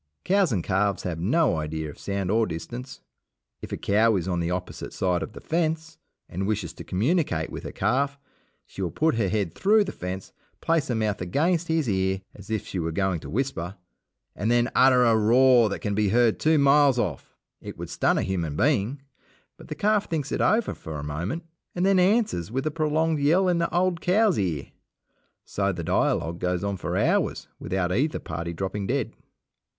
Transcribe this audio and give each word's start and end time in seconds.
Cows 0.25 0.51
and 0.51 0.63
calves 0.63 1.03
have 1.03 1.19
no 1.19 1.57
idea 1.57 1.87
of 1.87 1.99
sound 1.99 2.31
or 2.31 2.47
distance. 2.47 3.01
If 3.61 3.71
a 3.71 3.77
cow 3.77 4.15
is 4.15 4.27
on 4.27 4.39
the 4.39 4.49
opposite 4.49 4.93
side 4.93 5.21
of 5.21 5.33
the 5.33 5.39
fence, 5.39 5.99
and 6.27 6.47
wishes 6.47 6.73
to 6.73 6.83
communicate 6.83 7.51
with 7.51 7.61
her 7.65 7.71
calf, 7.71 8.17
she 8.65 8.81
will 8.81 8.89
put 8.89 9.13
her 9.13 9.29
head 9.29 9.53
through 9.53 9.83
the 9.83 9.91
fence, 9.91 10.33
place 10.59 10.87
her 10.87 10.95
mouth 10.95 11.21
against 11.21 11.67
his 11.67 11.87
ear 11.87 12.21
as 12.33 12.49
if 12.49 12.65
she 12.65 12.79
were 12.79 12.91
going 12.91 13.19
to 13.19 13.29
whisper, 13.29 13.75
and 14.35 14.49
then 14.49 14.71
utter 14.73 15.03
a 15.03 15.15
roar 15.15 15.69
that 15.69 15.81
can 15.81 15.93
be 15.93 16.09
heard 16.09 16.39
two 16.39 16.57
miles 16.57 16.97
off. 16.97 17.35
It 17.61 17.77
would 17.77 17.91
stun 17.91 18.17
a 18.17 18.23
human 18.23 18.55
being; 18.55 19.03
but 19.55 19.67
the 19.67 19.75
calf 19.75 20.09
thinks 20.09 20.31
it 20.31 20.41
over 20.41 20.73
for 20.73 20.97
a 20.97 21.03
moment, 21.03 21.43
and 21.75 21.85
then 21.85 21.99
answers 21.99 22.51
with 22.51 22.65
a 22.65 22.71
prolonged 22.71 23.19
yell 23.19 23.47
in 23.47 23.59
the 23.59 23.69
old 23.71 24.01
cow's 24.01 24.39
ear. 24.39 24.71
So 25.45 25.71
the 25.71 25.83
dialogue 25.83 26.39
goes 26.39 26.63
on 26.63 26.77
for 26.77 26.97
hours 26.97 27.47
without 27.59 27.91
either 27.91 28.17
party 28.17 28.51
dropping 28.51 28.87
dead. 28.87 29.13